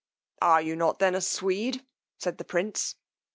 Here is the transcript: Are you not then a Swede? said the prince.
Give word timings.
Are 0.41 0.63
you 0.63 0.75
not 0.75 0.97
then 0.97 1.13
a 1.13 1.21
Swede? 1.21 1.85
said 2.17 2.39
the 2.39 2.43
prince. 2.43 2.95